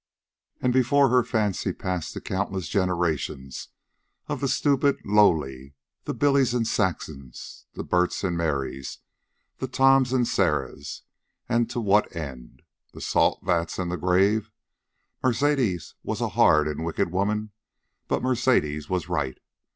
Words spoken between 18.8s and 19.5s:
was right.